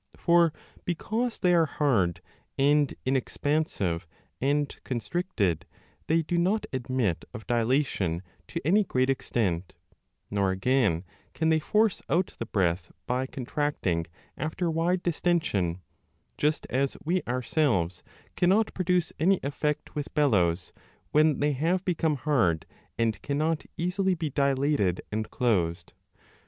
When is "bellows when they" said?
20.15-21.51